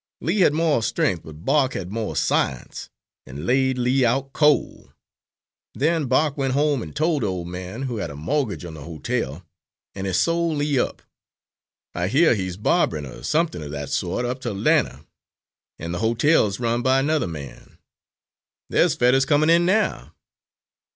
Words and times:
Lee 0.19 0.39
had 0.39 0.53
more 0.53 0.81
strength, 0.81 1.21
but 1.23 1.45
Bark 1.45 1.73
had 1.73 1.91
more 1.91 2.15
science, 2.15 2.89
an' 3.27 3.45
laid 3.45 3.77
Lee 3.77 4.03
out 4.03 4.33
col'. 4.33 4.91
Then 5.75 6.07
Bark 6.07 6.35
went 6.35 6.53
home 6.53 6.81
an' 6.81 6.93
tol' 6.93 7.19
the 7.19 7.27
ole 7.27 7.45
man, 7.45 7.83
who 7.83 7.97
had 7.97 8.09
a 8.09 8.15
mortgage 8.15 8.65
on 8.65 8.73
the 8.73 8.81
ho 8.81 8.97
tel, 8.97 9.45
an' 9.93 10.05
he 10.05 10.13
sol' 10.13 10.55
Lee 10.55 10.79
up. 10.79 11.03
I 11.93 12.07
hear 12.07 12.33
he's 12.33 12.57
barberin' 12.57 13.05
or 13.05 13.21
somethin' 13.21 13.61
er 13.61 13.69
that 13.69 13.91
sort 13.91 14.25
up 14.25 14.39
to 14.41 14.49
Atlanta, 14.49 15.05
an' 15.77 15.91
the 15.91 15.99
hotel's 15.99 16.59
run 16.59 16.81
by 16.81 16.99
another 16.99 17.27
man. 17.27 17.77
There's 18.71 18.95
Fetters 18.95 19.25
comin' 19.27 19.51
in 19.51 19.67
now." 19.67 20.15